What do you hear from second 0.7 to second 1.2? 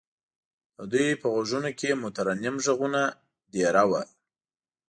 د دوی